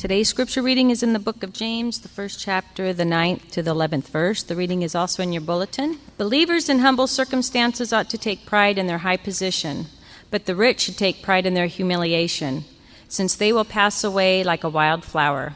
[0.00, 3.62] Today's scripture reading is in the book of James, the first chapter, the ninth to
[3.62, 4.42] the eleventh verse.
[4.42, 5.98] The reading is also in your bulletin.
[6.16, 9.88] Believers in humble circumstances ought to take pride in their high position,
[10.30, 12.64] but the rich should take pride in their humiliation,
[13.08, 15.52] since they will pass away like a wild flower.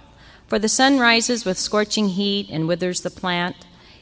[0.46, 3.56] For the sun rises with scorching heat and withers the plant,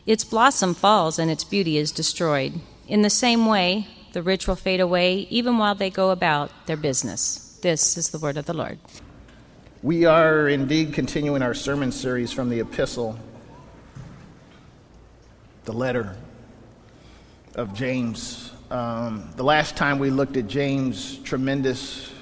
[0.06, 2.54] its blossom falls and its beauty is destroyed.
[2.88, 6.76] In the same way, the rich will fade away even while they go about their
[6.76, 7.60] business.
[7.62, 8.80] This is the word of the Lord.
[9.84, 13.18] We are indeed continuing our sermon series from the epistle,
[15.64, 16.14] the letter
[17.56, 18.52] of James.
[18.70, 22.12] Um, the last time we looked at James' tremendous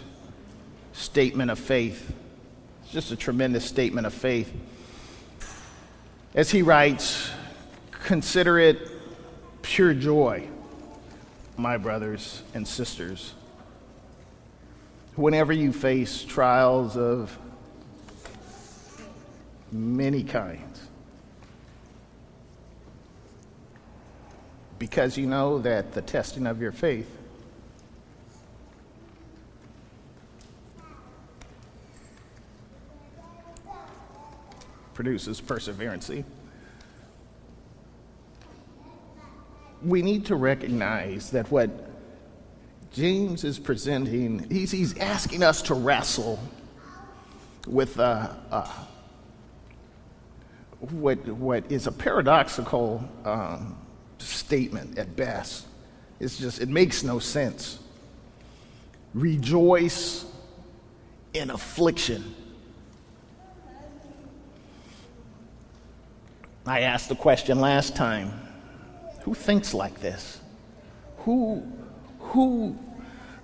[0.94, 2.10] statement of faith,
[2.82, 4.50] it's just a tremendous statement of faith.
[6.34, 7.30] As he writes,
[7.90, 8.88] consider it
[9.60, 10.48] pure joy,
[11.58, 13.34] my brothers and sisters,
[15.14, 17.36] whenever you face trials of
[19.72, 20.88] many kinds.
[24.78, 27.08] Because you know that the testing of your faith
[34.94, 36.24] produces perseverancy.
[39.82, 41.70] We need to recognize that what
[42.92, 46.38] James is presenting, he's, he's asking us to wrestle
[47.66, 48.68] with uh, uh,
[50.80, 53.76] what, what is a paradoxical um,
[54.18, 55.66] statement at best.
[56.18, 57.78] It's just, it makes no sense.
[59.14, 60.24] Rejoice
[61.34, 62.34] in affliction.
[66.66, 68.32] I asked the question last time
[69.22, 70.40] who thinks like this?
[71.18, 71.62] Who,
[72.18, 72.78] who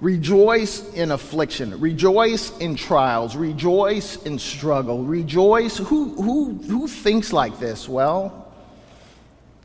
[0.01, 5.79] Rejoice in affliction, rejoice in trials, rejoice in struggle, rejoice.
[5.79, 7.89] Who, who, who thinks like this?
[7.89, 8.53] Well,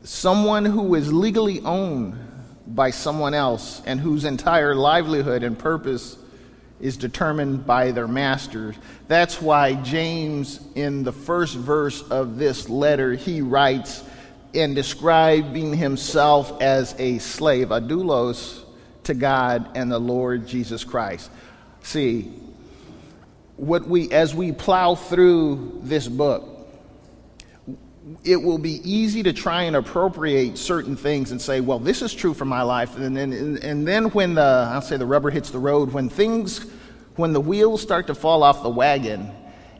[0.04, 2.18] someone who is legally owned
[2.66, 6.16] by someone else and whose entire livelihood and purpose
[6.80, 8.74] is determined by their masters.
[9.08, 14.02] That's why James, in the first verse of this letter, he writes
[14.54, 18.61] in describing himself as a slave, a doulos
[19.04, 21.30] to God and the Lord Jesus Christ.
[21.82, 22.32] See,
[23.56, 26.48] what we as we plow through this book,
[28.24, 32.12] it will be easy to try and appropriate certain things and say, well, this is
[32.12, 32.96] true for my life.
[32.96, 36.66] And then, and then when the, I'll say the rubber hits the road, when things,
[37.16, 39.30] when the wheels start to fall off the wagon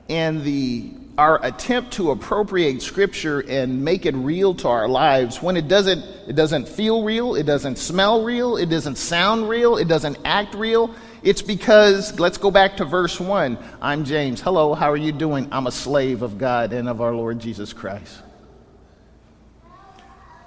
[0.08, 5.56] and the our attempt to appropriate scripture and make it real to our lives when
[5.56, 9.86] it doesn't it doesn't feel real it doesn't smell real it doesn't sound real it
[9.86, 14.40] doesn't act real it's because let's go back to verse 1 i'm james.
[14.40, 15.46] Hello how are you doing?
[15.52, 18.18] I'm a slave of god and of our lord jesus christ.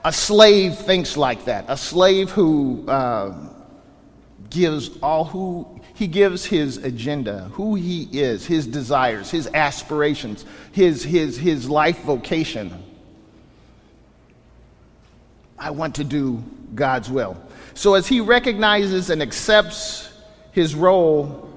[0.03, 1.65] A slave thinks like that.
[1.69, 3.33] A slave who uh,
[4.49, 11.03] gives all who he gives his agenda, who he is, his desires, his aspirations, his,
[11.03, 12.83] his, his life vocation.
[15.57, 16.43] I want to do
[16.75, 17.41] God's will.
[17.75, 20.11] So, as he recognizes and accepts
[20.51, 21.49] his role,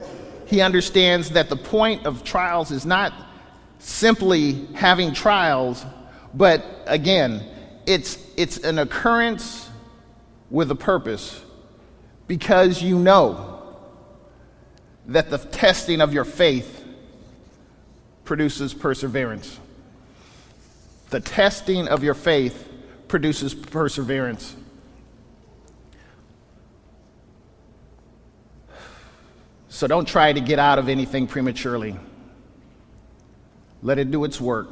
[0.47, 3.13] he understands that the point of trials is not
[3.81, 5.85] simply having trials,
[6.33, 7.45] but again,
[7.87, 9.69] it's, it's an occurrence
[10.51, 11.43] with a purpose
[12.29, 13.77] because you know
[15.07, 16.85] that the testing of your faith
[18.25, 19.59] produces perseverance.
[21.11, 22.71] The testing of your faith
[23.09, 24.55] produces perseverance.
[29.71, 31.97] So don't try to get out of anything prematurely.
[33.83, 34.69] Let it do its work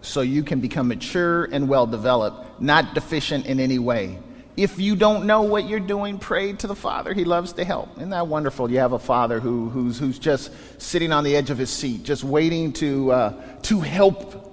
[0.00, 4.18] so you can become mature and well developed, not deficient in any way.
[4.56, 7.12] If you don't know what you're doing, pray to the Father.
[7.12, 7.94] He loves to help.
[7.98, 8.70] Isn't that wonderful?
[8.70, 10.50] You have a Father who, who's, who's just
[10.80, 14.44] sitting on the edge of his seat, just waiting to, uh, to help.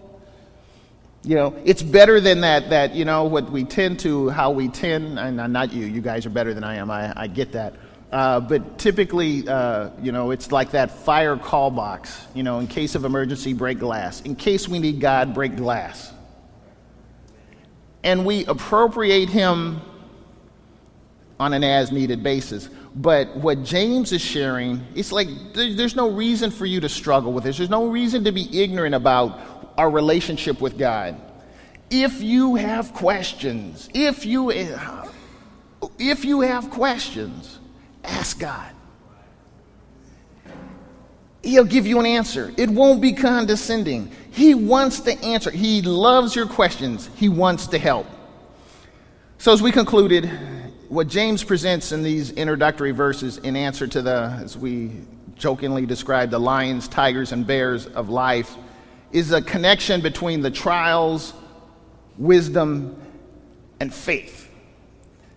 [1.24, 4.68] You know, it's better than that, that, you know, what we tend to, how we
[4.68, 7.76] tend, and not you, you guys are better than I am, I, I get that.
[8.12, 12.28] Uh, but typically, uh, you know, it's like that fire call box.
[12.36, 14.20] You know, in case of emergency, break glass.
[14.22, 16.12] In case we need God, break glass.
[18.04, 19.82] And we appropriate Him
[21.44, 22.70] on an as needed basis.
[22.96, 27.44] But what James is sharing, it's like there's no reason for you to struggle with
[27.44, 27.58] this.
[27.58, 29.40] There's no reason to be ignorant about
[29.78, 31.20] our relationship with God.
[31.90, 34.52] If you have questions, if you
[36.00, 37.60] if you have questions,
[38.04, 38.72] ask God.
[41.44, 42.54] He'll give you an answer.
[42.56, 44.12] It won't be condescending.
[44.32, 45.52] He wants to answer.
[45.52, 47.10] He loves your questions.
[47.16, 48.08] He wants to help.
[49.40, 50.32] So, as we concluded,
[50.94, 54.92] what James presents in these introductory verses in answer to the, as we
[55.36, 58.56] jokingly describe, the lions, tigers, and bears of life,
[59.12, 61.34] is a connection between the trials,
[62.20, 62.96] wisdom,
[63.80, 64.52] and faith.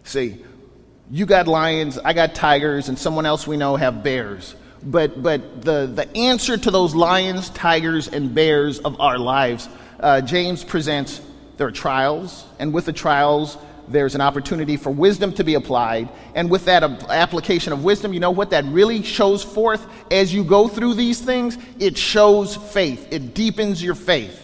[0.05, 0.44] See,
[1.11, 4.55] you got lions, I got tigers, and someone else we know have bears.
[4.82, 9.70] But, but the, the answer to those lions, tigers, and bears of our lives,
[10.00, 11.23] uh, James presents
[11.56, 13.56] there are trials, and with the trials,
[13.88, 16.08] there's an opportunity for wisdom to be applied.
[16.34, 20.44] And with that application of wisdom, you know what that really shows forth as you
[20.44, 21.58] go through these things?
[21.78, 24.42] It shows faith, it deepens your faith.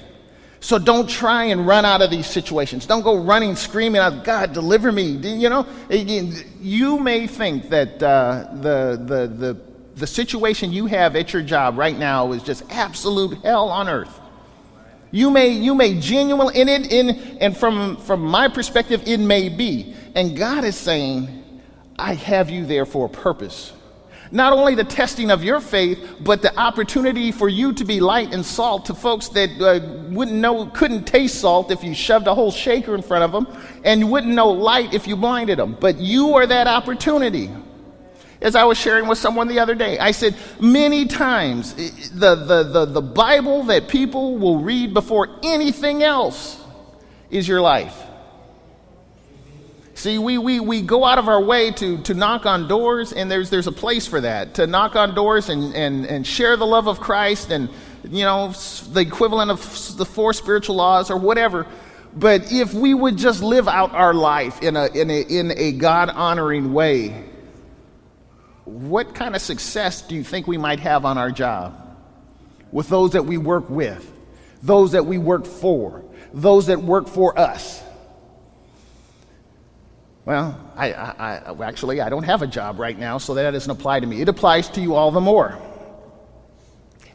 [0.60, 2.86] So don't try and run out of these situations.
[2.86, 5.06] Don't go running, screaming out, God, deliver me.
[5.06, 9.60] You know, you may think that uh, the, the, the,
[9.96, 14.20] the situation you have at your job right now is just absolute hell on earth.
[15.12, 19.50] You may, you may genuinely, in it, in, and from, from my perspective, it may
[19.50, 19.94] be.
[20.14, 21.60] And God is saying,
[21.98, 23.74] I have you there for a purpose.
[24.30, 28.32] Not only the testing of your faith, but the opportunity for you to be light
[28.32, 32.34] and salt to folks that uh, wouldn't know, couldn't taste salt if you shoved a
[32.34, 33.54] whole shaker in front of them,
[33.84, 35.76] and wouldn't know light if you blinded them.
[35.78, 37.50] But you are that opportunity
[38.42, 39.98] as I was sharing with someone the other day.
[39.98, 41.74] I said, many times,
[42.10, 46.62] the, the, the, the Bible that people will read before anything else
[47.30, 47.96] is your life.
[49.94, 53.30] See, we, we, we go out of our way to, to knock on doors, and
[53.30, 56.66] there's, there's a place for that to knock on doors and, and, and share the
[56.66, 57.68] love of Christ and,
[58.04, 58.52] you know,
[58.92, 61.66] the equivalent of the four spiritual laws or whatever.
[62.14, 65.72] But if we would just live out our life in a, in a, in a
[65.72, 67.31] God honoring way,
[68.64, 71.96] what kind of success do you think we might have on our job
[72.70, 74.10] with those that we work with,
[74.62, 77.82] those that we work for, those that work for us?
[80.24, 83.70] Well, I, I, I, actually I don't have a job right now, so that doesn't
[83.70, 84.20] apply to me.
[84.20, 85.58] It applies to you all the more.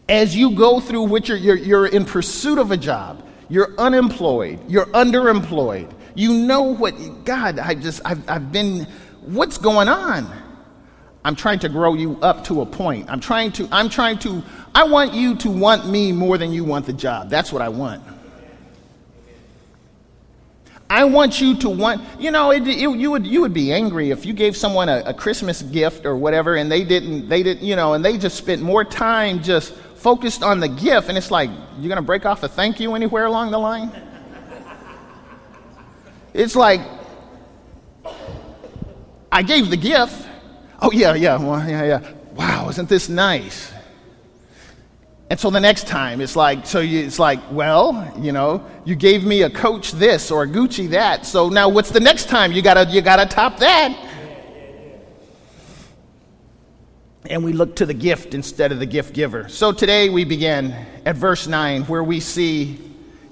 [0.10, 4.60] As you go through which you're, you're, you're in pursuit of a job, you're unemployed,
[4.68, 5.90] you're underemployed.
[6.16, 8.86] You know what God, I just I've, I've been
[9.22, 10.47] what's going on?
[11.28, 13.10] I'm trying to grow you up to a point.
[13.10, 14.42] I'm trying to, I'm trying to,
[14.74, 17.30] I want you to want me more than you want the job.
[17.30, 18.02] That's what I want.
[20.90, 24.12] I want you to want, you know, it, it, you, would, you would be angry
[24.12, 27.62] if you gave someone a, a Christmas gift or whatever and they didn't, they didn't,
[27.62, 31.30] you know, and they just spent more time just focused on the gift and it's
[31.30, 33.92] like, you're going to break off a thank you anywhere along the line?
[36.34, 36.80] It's like,
[39.30, 40.27] I gave the gift.
[40.80, 42.14] Oh, yeah, yeah, well, yeah, yeah.
[42.34, 43.74] Wow, isn't this nice?
[45.30, 48.96] And so the next time, it's like, so you, it's like, well, you know, you
[48.96, 51.26] gave me a Coach this or a Gucci that.
[51.26, 52.52] So now what's the next time?
[52.52, 54.06] You gotta, you gotta top that.
[57.30, 59.50] And we look to the gift instead of the gift giver.
[59.50, 60.72] So today we begin
[61.06, 62.80] at verse 9, where we see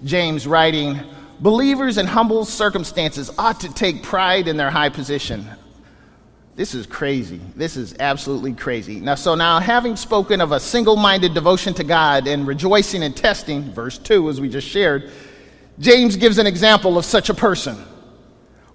[0.04, 1.00] James writing,
[1.40, 5.50] Believers in humble circumstances ought to take pride in their high position
[6.56, 7.42] this is crazy.
[7.58, 9.02] This is absolutely crazy.
[9.02, 13.14] Now, so now, having spoken of a single minded devotion to God and rejoicing in
[13.14, 15.12] testing, verse 2, as we just shared,
[15.80, 17.76] James gives an example of such a person.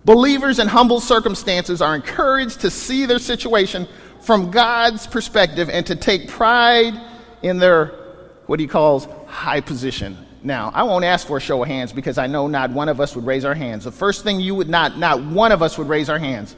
[0.04, 3.88] Believers in humble circumstances are encouraged to see their situation
[4.20, 6.92] from God's perspective and to take pride
[7.42, 7.86] in their,
[8.44, 10.18] what he calls, high position.
[10.42, 13.00] Now, I won't ask for a show of hands because I know not one of
[13.00, 13.84] us would raise our hands.
[13.84, 16.54] The first thing you would not, not one of us would raise our hands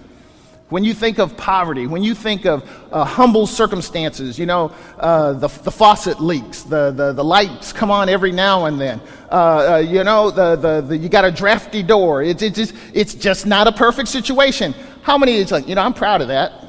[0.73, 5.35] when you think of poverty, when you think of uh, humble circumstances, you know, uh,
[5.35, 8.99] the, the faucet leaks, the, the, the lights come on every now and then,
[9.31, 12.23] uh, uh you know, the, the, the, you got a drafty door.
[12.23, 14.75] It's, it's, just, it's just not a perfect situation.
[15.03, 16.65] How many is like, you know, I'm proud of that.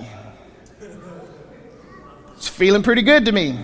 [2.36, 3.58] It's feeling pretty good to me.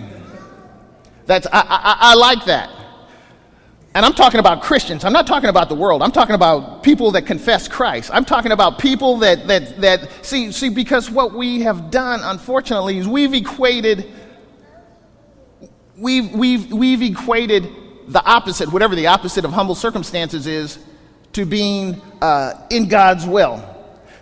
[1.26, 2.79] That's, I, I, I like that.
[3.92, 5.04] And I'm talking about Christians.
[5.04, 6.02] I'm not talking about the world.
[6.02, 8.10] I'm talking about people that confess Christ.
[8.12, 12.98] I'm talking about people that, that, that see, see, because what we have done, unfortunately,
[12.98, 14.08] is we've equated,
[15.96, 17.68] we've, we've, we've equated
[18.06, 20.78] the opposite, whatever the opposite of humble circumstances is,
[21.32, 23.64] to being uh, in God's will.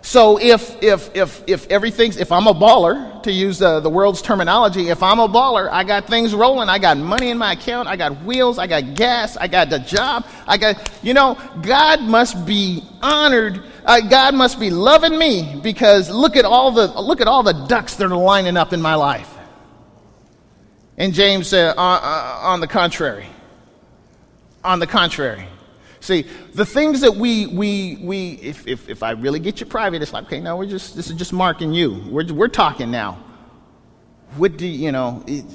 [0.01, 4.21] So if, if, if, if everything's, if I'm a baller, to use the, the world's
[4.21, 7.89] terminology, if I'm a baller, I got things rolling, I got money in my account,
[7.89, 12.01] I got wheels, I got gas, I got the job, I got, you know, God
[12.01, 13.61] must be honored.
[13.85, 17.65] Uh, God must be loving me because look at all the, look at all the
[17.67, 19.29] ducks that are lining up in my life.
[20.97, 23.25] And James said, uh, uh, on the contrary.
[24.63, 25.47] On the contrary.
[26.09, 26.25] See,
[26.55, 30.11] the things that we, we, we if, if, if I really get you private, it's
[30.11, 32.03] like, okay, no, we're just, this is just marking you.
[32.09, 33.23] We're, we're talking now.
[34.35, 35.45] What do you, you know, it,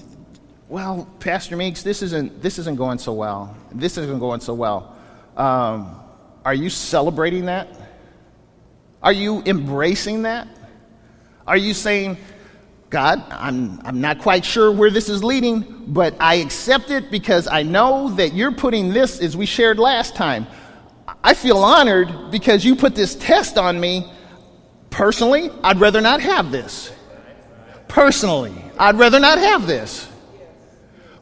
[0.68, 3.56] well, Pastor Meeks, this isn't, this isn't going so well.
[3.72, 4.96] This isn't going so well.
[5.36, 6.00] Um,
[6.44, 7.66] are you celebrating that?
[9.02, 10.46] Are you embracing that?
[11.48, 12.16] Are you saying,
[12.90, 17.48] God, I'm, I'm not quite sure where this is leading, but I accept it because
[17.48, 20.46] I know that you're putting this, as we shared last time.
[21.22, 24.10] I feel honored because you put this test on me.
[24.90, 26.92] Personally, I'd rather not have this.
[27.88, 30.08] Personally, I'd rather not have this.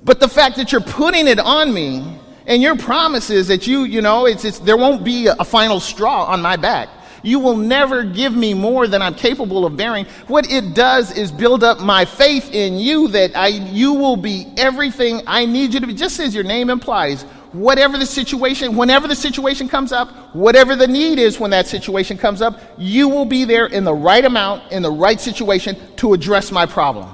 [0.04, 3.84] But the fact that you're putting it on me and your promise is that you,
[3.84, 6.88] you know, it's, it's, there won't be a final straw on my back.
[7.22, 10.06] You will never give me more than I'm capable of bearing.
[10.26, 14.52] What it does is build up my faith in you that I, you will be
[14.56, 15.94] everything I need you to be.
[15.94, 20.88] Just as your name implies, whatever the situation, whenever the situation comes up, whatever the
[20.88, 24.72] need is when that situation comes up, you will be there in the right amount,
[24.72, 27.08] in the right situation to address my problem.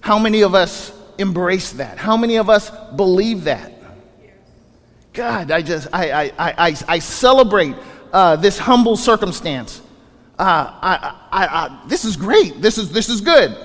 [0.00, 1.98] How many of us embrace that?
[1.98, 3.72] How many of us believe that?
[5.12, 7.74] God, I just, I, I, I, I celebrate
[8.12, 9.82] uh, this humble circumstance.
[10.38, 12.60] Uh, I, I, I, this is great.
[12.60, 13.56] This is, this is good.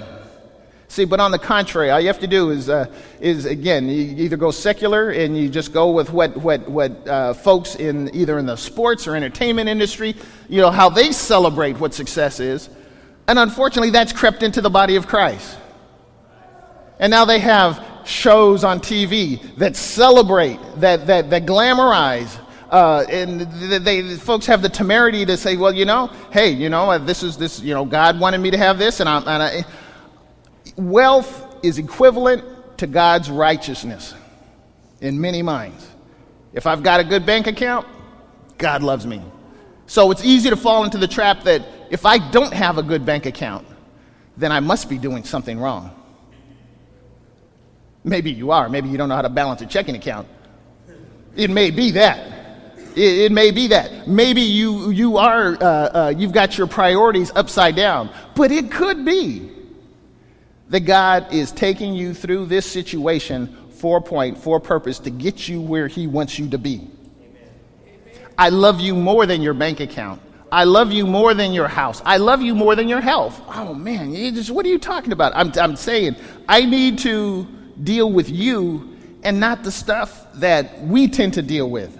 [0.93, 2.85] See, but on the contrary, all you have to do is, uh,
[3.19, 7.33] is again, you either go secular and you just go with what, what, what uh,
[7.33, 10.15] folks in either in the sports or entertainment industry,
[10.49, 12.69] you know, how they celebrate what success is.
[13.27, 15.57] And unfortunately, that's crept into the body of Christ.
[16.99, 22.39] And now they have shows on TV that celebrate, that, that, that glamorize
[22.73, 26.69] uh, and they, they, folks have the temerity to say, well, you know, hey, you
[26.69, 29.27] know, uh, this is this, you know, God wanted me to have this, and, I'm,
[29.27, 29.65] and I,
[30.75, 32.43] wealth is equivalent
[32.79, 34.15] to God's righteousness
[35.01, 35.87] in many minds.
[36.51, 37.85] If I've got a good bank account,
[38.57, 39.21] God loves me.
[39.85, 41.61] So it's easy to fall into the trap that
[41.91, 43.67] if I don't have a good bank account,
[44.35, 45.91] then I must be doing something wrong.
[48.03, 48.67] Maybe you are.
[48.67, 50.27] Maybe you don't know how to balance a checking account.
[51.35, 52.32] It may be that.
[52.95, 54.07] It, it, may be that.
[54.07, 58.09] Maybe you, you are, uh, uh, you've got your priorities upside down.
[58.35, 59.51] But it could be
[60.69, 65.61] that God is taking you through this situation for point, for purpose, to get you
[65.61, 66.87] where He wants you to be.
[68.37, 70.21] I love you more than your bank account.
[70.51, 72.01] I love you more than your house.
[72.05, 73.41] I love you more than your health.
[73.47, 75.33] Oh man, just, what are you talking about?
[75.35, 76.15] I'm, I'm saying
[76.47, 77.47] I need to
[77.83, 81.99] deal with you and not the stuff that we tend to deal with.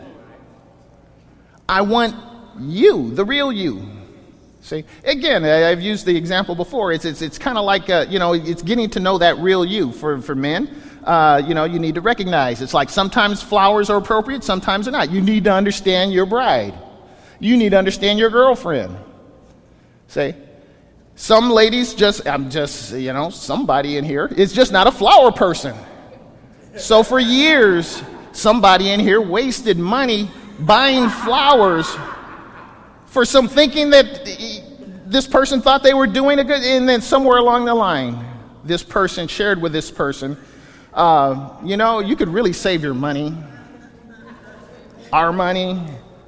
[1.74, 2.14] I want
[2.60, 3.84] you, the real you.
[4.62, 6.92] See, again, I've used the example before.
[6.92, 9.66] It's, it's, it's kind of like, uh, you know, it's getting to know that real
[9.66, 10.70] you for, for men.
[11.04, 12.62] Uh, you know, you need to recognize.
[12.62, 15.10] It's like sometimes flowers are appropriate, sometimes they're not.
[15.10, 16.76] You need to understand your bride.
[17.40, 18.96] You need to understand your girlfriend.
[20.10, 20.36] See,
[21.16, 25.32] some ladies just, I'm just, you know, somebody in here is just not a flower
[25.32, 25.76] person.
[26.78, 30.30] So for years, somebody in here wasted money
[30.66, 31.96] buying flowers
[33.06, 34.26] for some thinking that
[35.06, 38.26] this person thought they were doing a good, and then somewhere along the line,
[38.64, 40.38] this person shared with this person,
[40.94, 43.36] uh, you know, you could really save your money,
[45.12, 45.80] our money,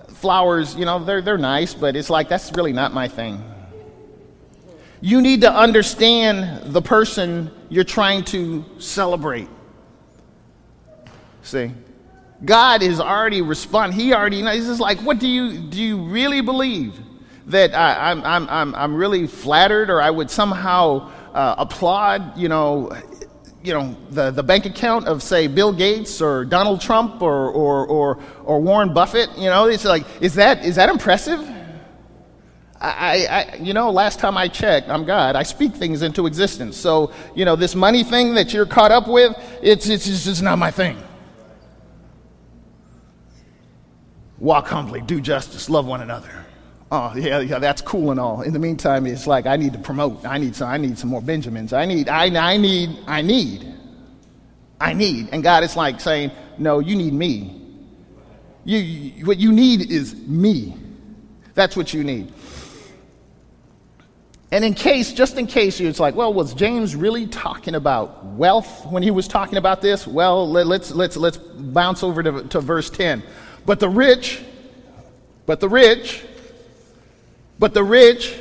[0.09, 3.43] flowers, you know, they're, they're nice, but it's like, that's really not my thing.
[5.01, 9.49] You need to understand the person you're trying to celebrate.
[11.43, 11.71] See?
[12.45, 13.93] God is already respond.
[13.93, 14.55] He already knows.
[14.55, 15.81] He's just like, what do you do?
[15.81, 16.99] You really believe
[17.47, 22.49] that I, am I'm, I'm, I'm really flattered, or I would somehow uh, applaud, you
[22.49, 22.95] know,
[23.63, 27.87] you know, the, the bank account of say Bill Gates or Donald Trump or, or,
[27.87, 29.29] or, or Warren Buffett?
[29.37, 31.51] You know, it's like, is that is that impressive?
[32.79, 35.35] I, I, you know, last time I checked, I'm God.
[35.35, 36.77] I speak things into existence.
[36.77, 40.59] So, you know, this money thing that you're caught up with, it's, it's just not
[40.59, 40.97] my thing.
[44.45, 46.45] Walk humbly, do justice, love one another.
[46.91, 48.43] Oh, yeah, yeah, that's cool and all.
[48.43, 50.23] In the meantime, it's like I need to promote.
[50.23, 51.73] I need some, I need some more Benjamins.
[51.73, 53.73] I need, I, I need, I need,
[54.79, 55.29] I need.
[55.31, 57.59] And God is like saying, no, you need me.
[58.63, 60.77] You, you, what you need is me.
[61.55, 62.31] That's what you need.
[64.51, 68.85] And in case, just in case it's like, well, was James really talking about wealth
[68.85, 70.05] when he was talking about this?
[70.05, 73.23] Well, let, us let's, let's bounce over to, to verse 10.
[73.65, 74.43] But the rich,
[75.45, 76.23] but the rich,
[77.57, 78.35] but the rich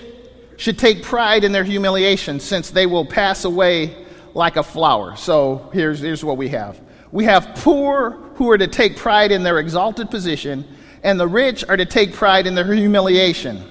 [0.57, 4.05] should take pride in their humiliation, since they will pass away
[4.35, 5.17] like a flower.
[5.17, 6.81] So here's, here's what we have
[7.13, 10.67] we have poor who are to take pride in their exalted position,
[11.05, 13.63] and the rich are to take pride in their humiliation.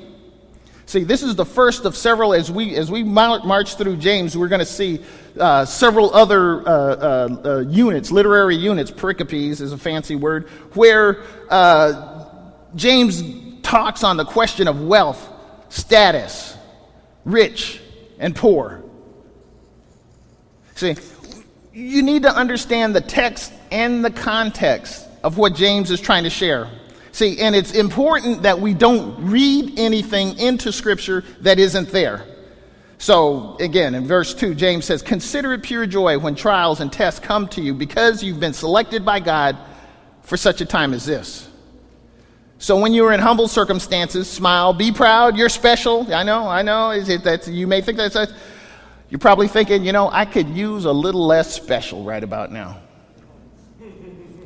[0.94, 2.36] See, this is the first of several.
[2.36, 5.02] As we as we march through James, we're going to see
[5.40, 8.92] uh, several other uh, uh, uh, units, literary units.
[8.92, 12.28] Pericopes is a fancy word, where uh,
[12.76, 13.24] James
[13.64, 15.28] talks on the question of wealth,
[15.70, 16.56] status,
[17.26, 17.82] rich
[18.20, 18.84] and poor.
[20.76, 20.96] See,
[21.74, 26.30] you need to understand the text and the context of what James is trying to
[26.30, 26.70] share.
[27.14, 32.26] See, and it's important that we don't read anything into Scripture that isn't there.
[32.98, 37.20] So, again, in verse 2, James says, Consider it pure joy when trials and tests
[37.20, 39.58] come to you because you've been selected by God
[40.24, 41.48] for such a time as this.
[42.58, 46.12] So, when you're in humble circumstances, smile, be proud, you're special.
[46.12, 46.90] I know, I know.
[46.90, 48.18] Is it that you may think that's,
[49.10, 52.80] you're probably thinking, you know, I could use a little less special right about now.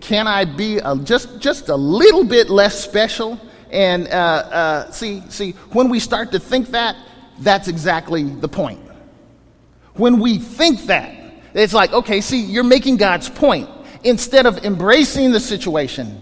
[0.08, 3.38] Can I be a, just, just a little bit less special?
[3.70, 6.96] And uh, uh, see, see, when we start to think that,
[7.40, 8.80] that's exactly the point.
[9.96, 11.14] When we think that,
[11.54, 13.70] it's like, okay, see, you're making God's point.
[14.06, 16.22] Instead of embracing the situation,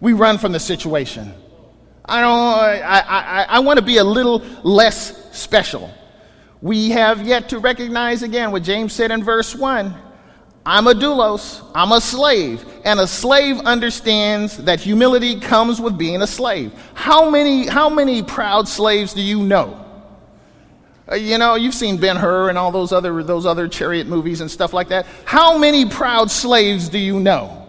[0.00, 1.34] we run from the situation.
[2.06, 2.32] I don't.
[2.32, 5.90] I, I, I want to be a little less special.
[6.62, 10.07] We have yet to recognize again what James said in verse 1
[10.68, 16.20] I'm a doulos, I'm a slave, and a slave understands that humility comes with being
[16.20, 16.74] a slave.
[16.92, 19.82] How many, how many proud slaves do you know?
[21.10, 24.42] Uh, you know, you've seen Ben Hur and all those other, those other chariot movies
[24.42, 25.06] and stuff like that.
[25.24, 27.66] How many proud slaves do you know?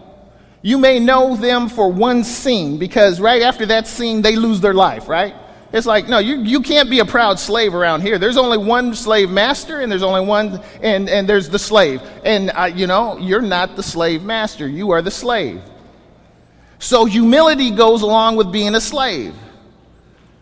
[0.62, 4.74] You may know them for one scene because right after that scene, they lose their
[4.74, 5.36] life, right?
[5.72, 8.18] It's like, no, you, you can't be a proud slave around here.
[8.18, 12.02] There's only one slave master, and there's only one, and, and there's the slave.
[12.26, 15.62] And, you know, you're not the slave master, you are the slave.
[16.80, 19.36] So humility goes along with being a slave.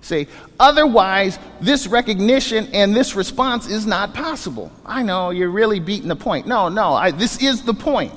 [0.02, 0.28] See,
[0.60, 4.72] otherwise, this recognition and this response is not possible.
[4.86, 6.48] I know you're really beating the point.
[6.48, 8.14] No, no, I, this is the point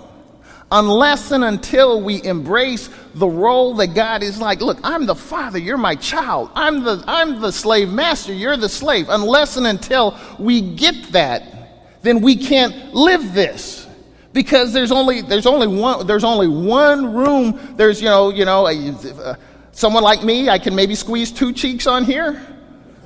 [0.73, 5.59] unless and until we embrace the role that God is like, look, I'm the father,
[5.59, 6.51] you're my child.
[6.55, 9.07] I'm the, I'm the slave master, you're the slave.
[9.09, 13.87] Unless and until we get that, then we can't live this.
[14.33, 17.59] Because there's only, there's only one, there's only one room.
[17.77, 19.35] There's, you know, you know, uh,
[19.73, 22.47] someone like me, I can maybe squeeze two cheeks on here.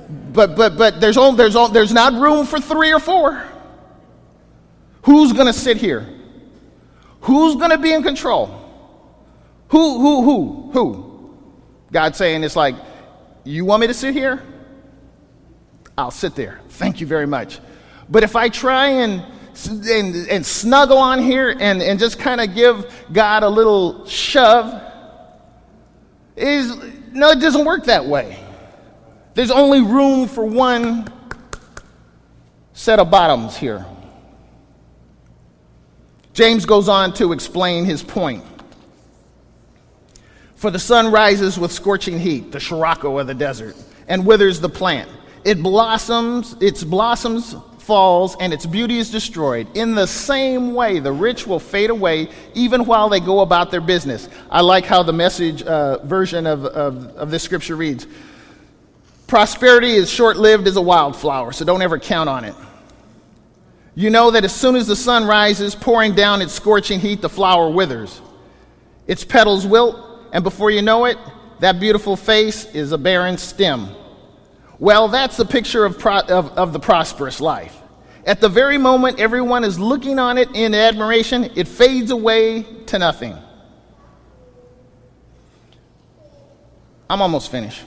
[0.07, 3.43] But, but, but there's, only, there's, only, there's not room for three or four.
[5.03, 6.07] Who's going to sit here?
[7.21, 8.64] Who's going to be in control?
[9.69, 11.37] Who, who, who, who?
[11.91, 12.75] God saying it's like,
[13.43, 14.43] you want me to sit here?
[15.97, 16.59] I'll sit there.
[16.69, 17.59] Thank you very much.
[18.09, 19.23] But if I try and
[19.65, 24.81] and, and snuggle on here and, and just kind of give God a little shove,
[26.35, 26.75] is
[27.13, 28.37] no, it doesn't work that way.
[29.33, 31.11] There's only room for one
[32.73, 33.85] set of bottoms here.
[36.33, 38.43] James goes on to explain his point.
[40.55, 43.75] For the sun rises with scorching heat, the Scirocco of the desert,
[44.07, 45.09] and withers the plant.
[45.43, 49.67] It blossoms, its blossoms falls, and its beauty is destroyed.
[49.77, 53.81] In the same way, the rich will fade away even while they go about their
[53.81, 54.27] business.
[54.49, 58.07] I like how the message uh, version of, of, of this scripture reads
[59.27, 62.55] Prosperity is short lived as a wildflower, so don't ever count on it.
[63.93, 67.29] You know that as soon as the sun rises, pouring down its scorching heat, the
[67.29, 68.21] flower withers.
[69.07, 70.04] Its petals wilt,
[70.35, 71.17] and before you know it,
[71.61, 73.89] that beautiful face is a barren stem.
[74.79, 77.73] Well, that's the picture of, pro- of, of the prosperous life.
[78.25, 82.99] At the very moment everyone is looking on it in admiration, it fades away to
[82.99, 83.37] nothing.
[87.09, 87.83] I'm almost finished.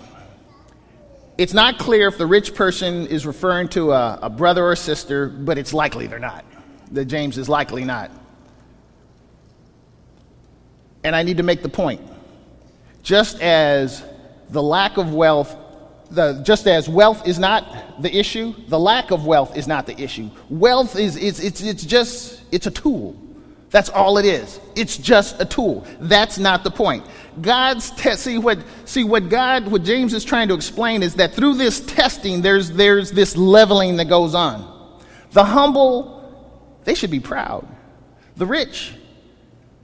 [1.37, 5.29] It's not clear if the rich person is referring to a, a brother or sister,
[5.29, 6.47] but it's likely they're not.
[6.93, 8.11] That James is likely not.
[11.05, 12.01] And I need to make the point.
[13.09, 14.05] Just as
[14.51, 15.57] the lack of wealth,
[16.11, 19.99] the, just as wealth is not the issue, the lack of wealth is not the
[19.99, 20.29] issue.
[20.51, 23.16] Wealth is it's, it's, it's just, it's a tool.
[23.71, 24.61] That's all it is.
[24.77, 25.87] It's just a tool.
[26.01, 27.03] That's not the point.
[27.40, 28.25] God's test.
[28.25, 31.81] See what see what God what James is trying to explain is that through this
[31.81, 35.01] testing, there's there's this leveling that goes on.
[35.31, 37.66] The humble, they should be proud.
[38.37, 38.92] The rich,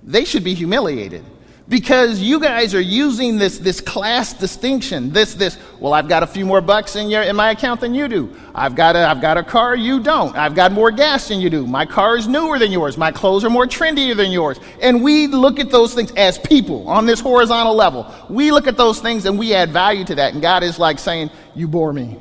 [0.03, 1.25] they should be humiliated.
[1.69, 6.27] Because you guys are using this, this class distinction this this well i've got a
[6.27, 8.35] few more bucks in your in my account than you do.
[8.55, 10.37] I've got a i've got a car you don't.
[10.37, 11.67] I've got more gas than you do.
[11.67, 12.99] My car is newer than yours.
[12.99, 14.61] My clothes are more trendier than yours.
[14.83, 18.13] And we look at those things as people on this horizontal level.
[18.29, 20.35] We look at those things and we add value to that.
[20.35, 22.19] And god is like saying you bore me.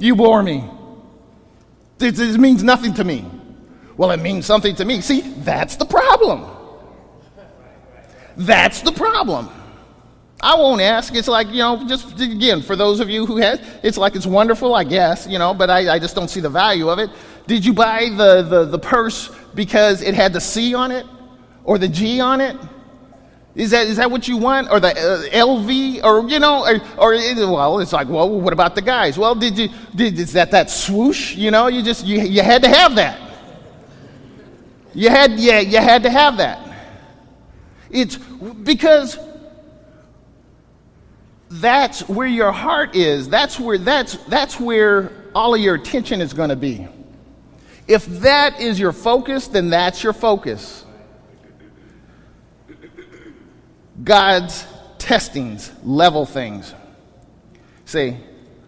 [0.00, 0.64] You bore me.
[1.96, 3.24] This, this means nothing to me
[3.98, 5.00] well, it means something to me.
[5.02, 6.46] See, that's the problem.
[8.36, 9.50] That's the problem.
[10.40, 11.14] I won't ask.
[11.16, 14.26] It's like, you know, just again, for those of you who had, it's like it's
[14.26, 17.10] wonderful, I guess, you know, but I, I just don't see the value of it.
[17.48, 21.04] Did you buy the, the, the purse because it had the C on it
[21.64, 22.56] or the G on it?
[23.56, 24.70] Is that, is that what you want?
[24.70, 26.04] Or the uh, LV?
[26.04, 29.18] Or, you know, or, or it, well, it's like, well, what about the guys?
[29.18, 31.34] Well, did you, did, is that that swoosh?
[31.34, 33.27] You know, you just, you, you had to have that.
[34.98, 36.58] You had, yeah, you had to have that.
[37.88, 39.16] It's because
[41.48, 43.28] that's where your heart is.
[43.28, 46.88] That's where, that's, that's where all of your attention is going to be.
[47.86, 50.84] If that is your focus, then that's your focus.
[54.02, 54.66] God's
[54.98, 56.74] testings level things.
[57.84, 58.16] See,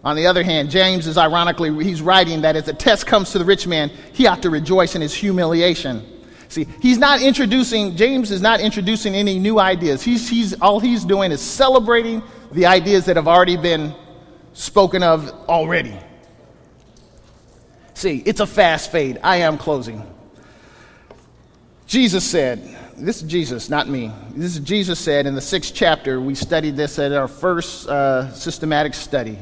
[0.05, 3.41] on the other hand, James is ironically, he's writing that as a test comes to
[3.41, 6.19] the rich man, he ought to rejoice in his humiliation.
[6.51, 10.03] See, he's not introducing, James is not introducing any new ideas.
[10.03, 13.95] He's, he's, all he's doing is celebrating the ideas that have already been
[14.53, 15.97] spoken of already.
[17.95, 19.21] See, it's a fast fade.
[19.23, 20.05] I am closing.
[21.87, 24.11] Jesus said, this is Jesus, not me.
[24.35, 26.21] This is Jesus said in the sixth chapter.
[26.21, 29.39] We studied this at our first uh, systematic study.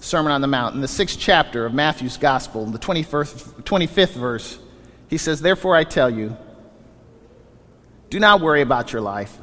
[0.00, 4.14] Sermon on the Mount, in the sixth chapter of Matthew's Gospel, in the 21st, 25th
[4.14, 4.58] verse,
[5.08, 6.36] he says, Therefore I tell you,
[8.10, 9.36] do not worry about your life,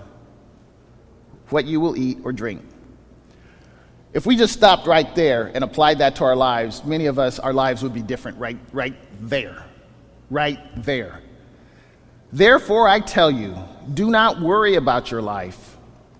[1.50, 2.62] what you will eat or drink.
[4.13, 7.39] If we just stopped right there and applied that to our lives, many of us,
[7.39, 9.65] our lives would be different right, right there.
[10.30, 11.21] Right there.
[12.34, 13.58] Therefore, I tell you,
[13.93, 15.78] do not worry about your life,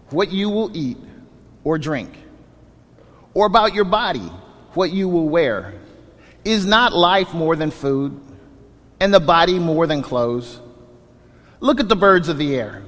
[0.10, 0.98] what you will eat
[1.64, 2.18] or drink
[3.34, 4.30] or about your body,
[4.74, 5.74] what you will wear.
[6.44, 8.20] Is not life more than food,
[9.02, 10.62] and the body more than clothes?
[11.60, 12.84] Look at the birds of the air.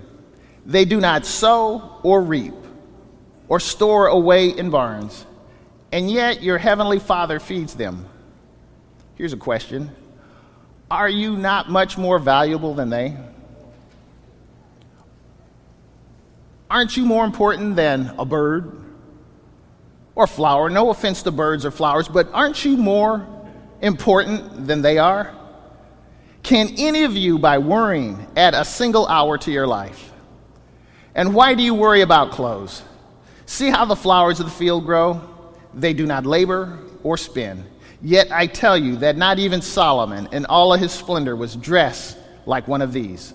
[0.66, 2.54] They do not sow or reap
[3.50, 5.26] or store away in barns,
[5.92, 8.06] and yet your heavenly Father feeds them.
[9.16, 9.92] Here's a question
[10.90, 13.18] Are you not much more valuable than they?
[16.70, 18.80] Aren't you more important than a bird?
[20.16, 20.70] or flower.
[20.70, 23.28] No offense to birds or flowers, but aren't you more
[23.82, 25.34] important than they are?
[26.44, 30.12] Can any of you, by worrying, add a single hour to your life?
[31.16, 32.84] And why do you worry about clothes?
[33.46, 35.22] See how the flowers of the field grow?
[35.74, 37.64] They do not labor or spin.
[38.02, 42.18] Yet I tell you that not even Solomon in all of his splendor was dressed
[42.46, 43.34] like one of these.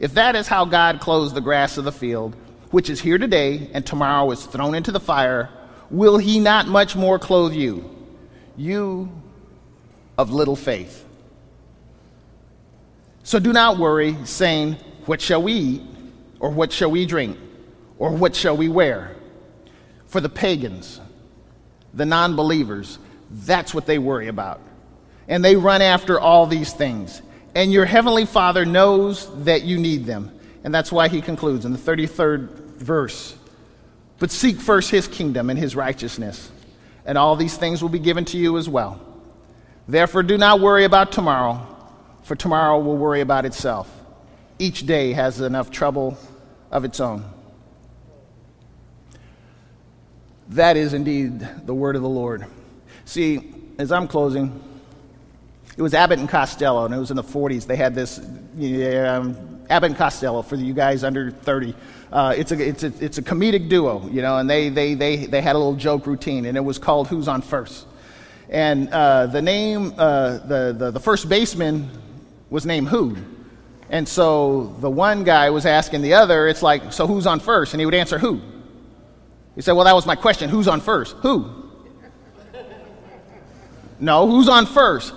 [0.00, 2.34] If that is how God clothes the grass of the field,
[2.72, 5.48] which is here today and tomorrow is thrown into the fire,
[5.90, 7.88] will he not much more clothe you,
[8.56, 9.10] you
[10.16, 11.04] of little faith?
[13.28, 15.82] So do not worry, saying, What shall we eat?
[16.40, 17.36] Or what shall we drink?
[17.98, 19.14] Or what shall we wear?
[20.06, 20.98] For the pagans,
[21.92, 22.98] the non believers,
[23.30, 24.62] that's what they worry about.
[25.28, 27.20] And they run after all these things.
[27.54, 30.32] And your heavenly Father knows that you need them.
[30.64, 33.36] And that's why he concludes in the 33rd verse
[34.18, 36.50] But seek first his kingdom and his righteousness,
[37.04, 39.02] and all these things will be given to you as well.
[39.86, 41.67] Therefore, do not worry about tomorrow,
[42.28, 43.90] for tomorrow will worry about itself.
[44.58, 46.18] Each day has enough trouble
[46.70, 47.24] of its own.
[50.50, 52.44] That is indeed the word of the Lord.
[53.06, 54.62] See, as I'm closing,
[55.78, 57.66] it was Abbott and Costello, and it was in the 40s.
[57.66, 61.74] They had this um, Abbott and Costello for you guys under 30.
[62.12, 65.24] Uh, it's, a, it's, a, it's a comedic duo, you know, and they, they, they,
[65.24, 67.86] they had a little joke routine, and it was called Who's on First.
[68.50, 71.90] And uh, the name, uh, the, the, the first baseman
[72.50, 73.16] was named Who.
[73.90, 77.72] And so the one guy was asking the other, it's like, so who's on first?
[77.74, 78.40] And he would answer, Who?
[79.54, 80.50] He said, Well, that was my question.
[80.50, 81.16] Who's on first?
[81.18, 81.70] Who?
[83.98, 85.14] no, who's on first?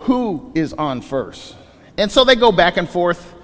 [0.00, 1.56] Who is on first?
[1.96, 3.34] And so they go back and forth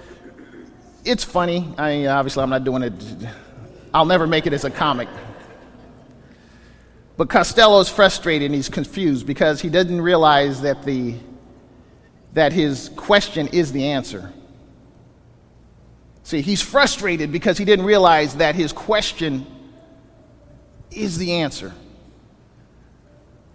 [1.04, 1.72] it's funny.
[1.78, 2.92] I mean, obviously I'm not doing it.
[3.92, 5.08] I'll never make it as a comic.
[7.16, 11.16] But Costello's frustrated and he's confused because he doesn't realize that the
[12.32, 14.32] that his question is the answer.
[16.22, 19.46] See, he's frustrated because he didn't realize that his question
[20.90, 21.72] is the answer.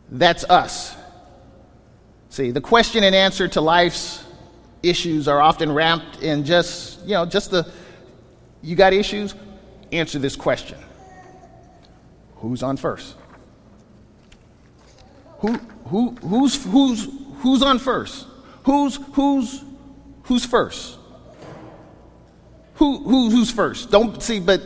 [0.09, 0.95] That's us.
[2.29, 4.23] See, the question and answer to life's
[4.83, 7.69] issues are often wrapped in just, you know, just the,
[8.61, 9.35] you got issues?
[9.91, 10.77] Answer this question
[12.35, 13.15] Who's on first?
[15.39, 15.53] Who,
[15.85, 17.07] who, who's, who's,
[17.37, 18.27] who's on first?
[18.65, 19.63] Who's, who's,
[20.23, 20.97] who's first?
[22.75, 23.91] Who, who, who's first?
[23.91, 24.61] Don't see, but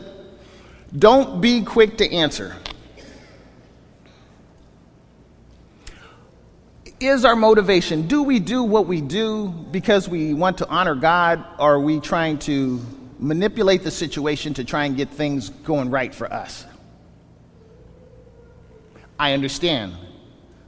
[0.98, 2.56] don't be quick to answer.
[6.98, 11.44] Is our motivation, do we do what we do because we want to honor God,
[11.58, 12.80] or are we trying to
[13.18, 16.64] manipulate the situation to try and get things going right for us?
[19.18, 19.94] I understand.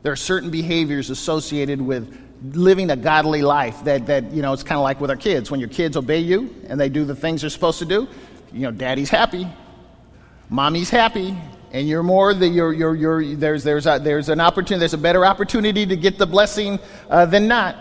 [0.02, 4.62] There are certain behaviors associated with living a godly life that, that you know, it's
[4.62, 5.50] kind of like with our kids.
[5.50, 8.08] When your kids obey you and they do the things they're supposed to do,
[8.52, 9.48] you know, daddy's happy,
[10.48, 11.36] mommy's happy,
[11.72, 14.98] and you're more the you're, you're, you're, there's, there's, a, there's an opportunity there's a
[14.98, 16.78] better opportunity to get the blessing
[17.08, 17.76] uh, than not.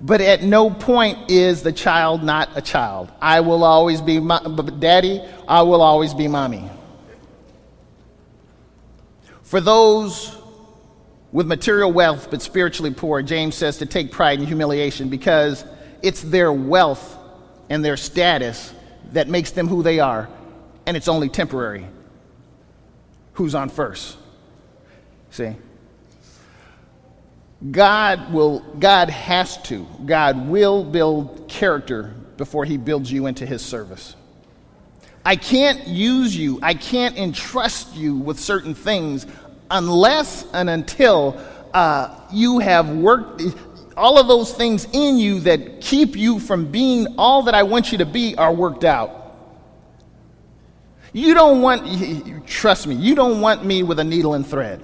[0.00, 3.10] But at no point is the child not a child.
[3.20, 4.40] I will always be my,
[4.78, 6.68] daddy i will always be mommy.
[9.42, 10.36] For those
[11.34, 15.66] with material wealth but spiritually poor james says to take pride in humiliation because
[16.00, 17.18] it's their wealth
[17.68, 18.72] and their status
[19.12, 20.28] that makes them who they are
[20.86, 21.86] and it's only temporary
[23.34, 24.16] who's on first.
[25.30, 25.54] See?
[27.70, 33.62] God will, God has to, God will build character before he builds you into his
[33.62, 34.16] service.
[35.24, 39.26] I can't use you, I can't entrust you with certain things
[39.70, 41.40] unless and until
[41.72, 43.42] uh, you have worked
[43.96, 47.92] all of those things in you that keep you from being all that I want
[47.92, 49.20] you to be are worked out.
[51.12, 54.80] You don't want, trust me, you don't want me with a needle and thread.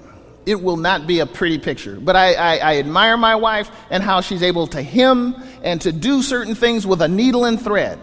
[0.47, 1.99] It will not be a pretty picture.
[2.01, 5.93] But I, I, I admire my wife and how she's able to hem and to
[5.93, 7.99] do certain things with a needle and thread.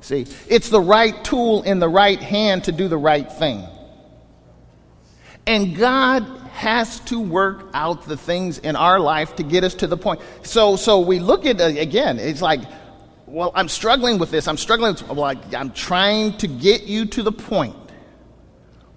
[0.00, 3.66] See, it's the right tool in the right hand to do the right thing.
[5.46, 9.86] And God has to work out the things in our life to get us to
[9.86, 10.20] the point.
[10.42, 12.60] So, so we look at, uh, again, it's like,
[13.26, 14.46] well, I'm struggling with this.
[14.46, 14.92] I'm struggling.
[14.92, 17.74] With, well, I, I'm trying to get you to the point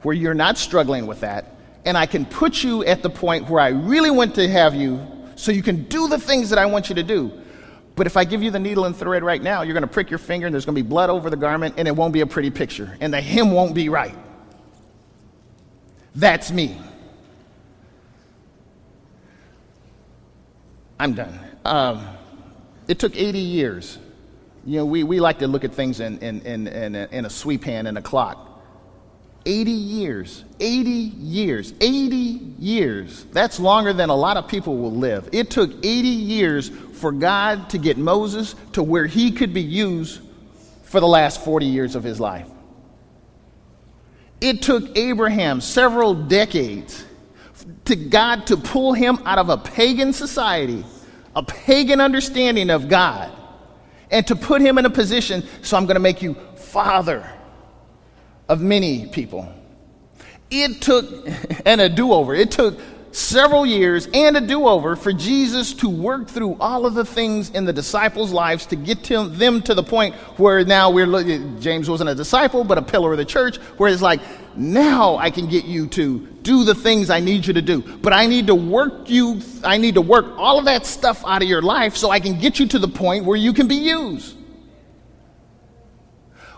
[0.02, 1.56] where you're not struggling with that,
[1.86, 5.00] and I can put you at the point where I really want to have you
[5.36, 7.32] so you can do the things that I want you to do.
[7.96, 10.10] But if I give you the needle and thread right now, you're going to prick
[10.10, 12.22] your finger and there's going to be blood over the garment and it won't be
[12.22, 14.16] a pretty picture and the hem won't be right.
[16.16, 16.78] That's me.
[20.98, 21.40] I'm done.
[21.66, 22.08] Um,
[22.88, 23.98] it took 80 years
[24.66, 27.26] you know, we, we like to look at things in, in, in, in, a, in
[27.26, 28.42] a sweep hand and a clock.
[29.46, 32.16] 80 years, 80 years, 80
[32.58, 33.26] years.
[33.26, 35.30] That's longer than a lot of people will live.
[35.32, 40.22] It took 80 years for God to get Moses to where he could be used
[40.82, 42.48] for the last 40 years of his life.
[44.42, 47.06] It took Abraham several decades
[47.86, 50.86] to God to pull him out of a pagan society,
[51.36, 53.32] a pagan understanding of God
[54.12, 57.30] and to put him in a position, so I'm going to make you father
[58.48, 59.52] of many people.
[60.50, 61.28] It took,
[61.66, 62.80] and a do over, it took
[63.16, 67.50] several years and a do over for Jesus to work through all of the things
[67.52, 71.60] in the disciples' lives to get to them to the point where now we're looking,
[71.62, 74.20] James wasn't a disciple, but a pillar of the church, where it's like,
[74.58, 77.82] now I can get you to do the things I need you to do.
[77.82, 81.42] But I need to work you, I need to work all of that stuff out
[81.42, 83.76] of your life so I can get you to the point where you can be
[83.76, 84.35] used.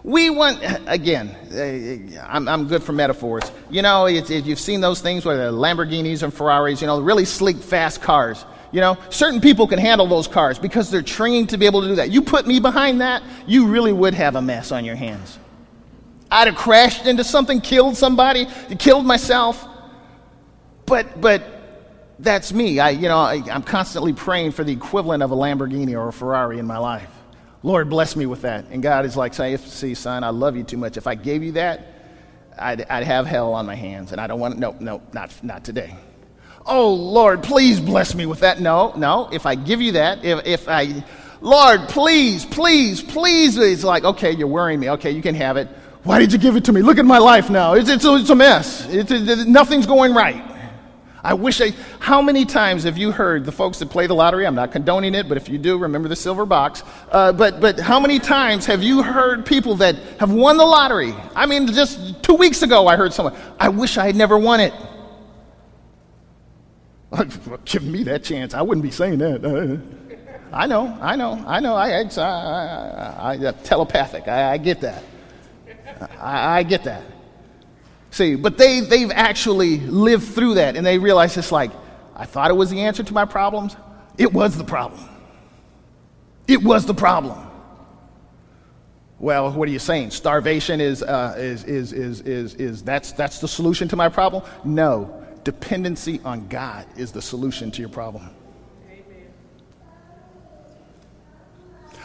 [0.07, 3.43] We want, again, uh, I'm, I'm good for metaphors.
[3.69, 7.25] You know, it, you've seen those things where the Lamborghinis and Ferraris, you know, really
[7.25, 8.45] sleek, fast cars.
[8.71, 11.89] You know, certain people can handle those cars because they're trained to be able to
[11.89, 12.09] do that.
[12.09, 15.37] You put me behind that, you really would have a mess on your hands.
[16.31, 18.47] I'd have crashed into something, killed somebody,
[18.79, 19.67] killed myself.
[20.85, 21.43] But, but
[22.17, 22.79] that's me.
[22.79, 26.13] I, you know, I, I'm constantly praying for the equivalent of a Lamborghini or a
[26.13, 27.11] Ferrari in my life.
[27.63, 28.65] Lord, bless me with that.
[28.71, 30.97] And God is like, say, see, son, I love you too much.
[30.97, 31.87] If I gave you that,
[32.57, 34.11] I'd, I'd have hell on my hands.
[34.11, 35.95] And I don't want to, no, no, not, not today.
[36.65, 38.59] Oh, Lord, please bless me with that.
[38.59, 39.29] No, no.
[39.31, 41.03] If I give you that, if, if I,
[41.41, 43.57] Lord, please, please, please.
[43.57, 44.89] It's like, okay, you're worrying me.
[44.91, 45.67] Okay, you can have it.
[46.03, 46.81] Why did you give it to me?
[46.81, 47.73] Look at my life now.
[47.73, 48.87] It's, it's, a, it's a mess.
[48.89, 50.56] It's, it's, nothing's going right.
[51.27, 51.73] I wish I.
[51.99, 54.47] How many times have you heard the folks that play the lottery?
[54.47, 56.83] I'm not condoning it, but if you do, remember the silver box.
[57.11, 61.13] Uh, but, but how many times have you heard people that have won the lottery?
[61.35, 64.61] I mean, just two weeks ago, I heard someone, I wish I had never won
[64.61, 64.73] it.
[67.65, 68.53] Give me that chance.
[68.53, 69.43] I wouldn't be saying that.
[70.53, 71.75] I know, I know, I know.
[71.75, 74.29] I, I, I, I telepathic.
[74.29, 75.03] I, I, get that.
[76.21, 77.03] I, I get that.
[78.11, 81.71] See, but they, they've actually lived through that and they realize it's like,
[82.15, 83.75] I thought it was the answer to my problems.
[84.17, 85.07] It was the problem.
[86.47, 87.47] It was the problem.
[89.19, 90.11] Well, what are you saying?
[90.11, 94.43] Starvation is, uh, is, is, is, is, is that's, that's the solution to my problem?
[94.63, 95.23] No.
[95.43, 98.29] Dependency on God is the solution to your problem.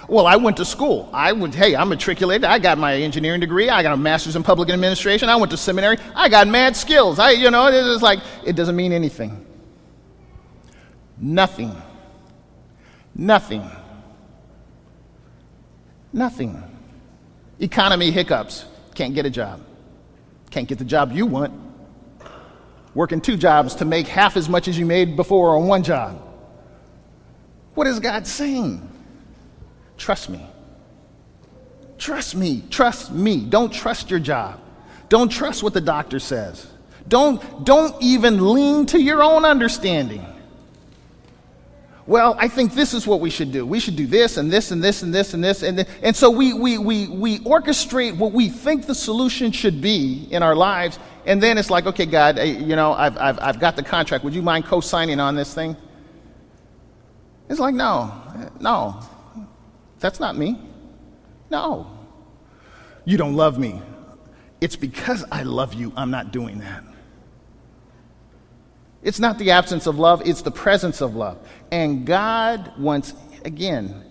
[0.08, 1.08] Well, I went to school.
[1.12, 2.44] I went, hey, I'm matriculated.
[2.44, 3.68] I got my engineering degree.
[3.68, 5.28] I got a master's in public administration.
[5.28, 5.98] I went to seminary.
[6.14, 7.18] I got mad skills.
[7.18, 9.46] I, you know, it's like, it doesn't mean anything.
[11.18, 11.80] Nothing.
[13.14, 13.70] Nothing.
[16.12, 16.62] Nothing.
[17.60, 18.64] Economy hiccups.
[18.94, 19.64] Can't get a job.
[20.50, 21.52] Can't get the job you want.
[22.94, 26.20] Working two jobs to make half as much as you made before on one job.
[27.74, 28.91] What is God saying?
[30.02, 30.44] Trust me.
[31.96, 32.64] Trust me.
[32.70, 33.44] Trust me.
[33.44, 34.58] Don't trust your job.
[35.08, 36.66] Don't trust what the doctor says.
[37.06, 40.26] Don't, don't even lean to your own understanding.
[42.04, 43.64] Well, I think this is what we should do.
[43.64, 45.62] We should do this and this and this and this and this.
[45.62, 50.26] And, and so we, we, we, we orchestrate what we think the solution should be
[50.32, 50.98] in our lives.
[51.26, 54.24] And then it's like, okay, God, you know, I've, I've, I've got the contract.
[54.24, 55.76] Would you mind co signing on this thing?
[57.48, 58.12] It's like, no,
[58.58, 59.00] no.
[60.02, 60.58] That's not me.
[61.48, 61.86] No.
[63.04, 63.80] You don't love me.
[64.60, 66.82] It's because I love you, I'm not doing that.
[69.02, 71.38] It's not the absence of love, it's the presence of love.
[71.70, 74.04] And God wants, again,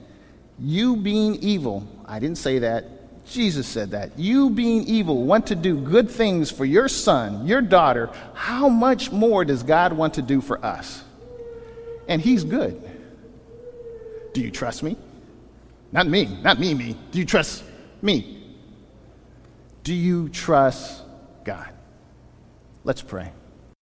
[0.57, 4.17] you being evil, I didn't say that, Jesus said that.
[4.17, 8.09] You being evil want to do good things for your son, your daughter.
[8.33, 11.03] How much more does God want to do for us?
[12.07, 12.81] And He's good.
[14.33, 14.97] Do you trust me?
[15.91, 16.95] Not me, not me, me.
[17.11, 17.63] Do you trust
[18.01, 18.43] me?
[19.83, 21.03] Do you trust
[21.43, 21.73] God?
[22.83, 23.31] Let's pray.